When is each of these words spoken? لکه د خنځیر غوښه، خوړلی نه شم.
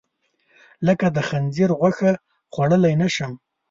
لکه 0.87 1.05
د 1.15 1.17
خنځیر 1.29 1.69
غوښه، 1.79 2.11
خوړلی 2.53 2.93
نه 3.01 3.07
شم. 3.15 3.31